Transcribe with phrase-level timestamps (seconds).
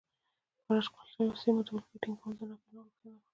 [0.63, 3.27] پر اشغال شویو سیمو د ولکې ټینګول د ناپلیون غوښتنه وه.